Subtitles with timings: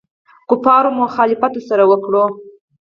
[0.49, 2.13] کفارو مخالفت ورسره وکړ.